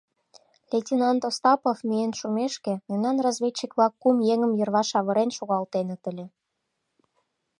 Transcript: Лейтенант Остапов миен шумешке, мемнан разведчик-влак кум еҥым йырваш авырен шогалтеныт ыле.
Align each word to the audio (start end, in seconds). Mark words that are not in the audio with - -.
Лейтенант 0.71 1.21
Остапов 1.29 1.77
миен 1.89 2.11
шумешке, 2.19 2.73
мемнан 2.89 3.17
разведчик-влак 3.25 3.93
кум 4.01 4.17
еҥым 4.33 4.51
йырваш 4.59 4.89
авырен 4.99 5.29
шогалтеныт 5.37 6.01
ыле. 6.11 6.25